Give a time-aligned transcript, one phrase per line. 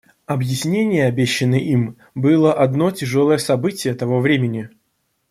[0.25, 4.71] Объяснение, обещанное им, было одно тяжелое событие того времени.